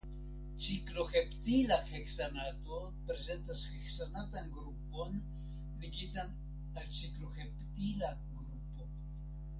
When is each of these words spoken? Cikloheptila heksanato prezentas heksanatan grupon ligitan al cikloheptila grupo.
Cikloheptila 0.67 1.75
heksanato 1.89 2.79
prezentas 3.11 3.59
heksanatan 3.75 4.49
grupon 4.57 5.21
ligitan 5.85 6.35
al 6.81 6.91
cikloheptila 7.01 8.15
grupo. 8.31 8.91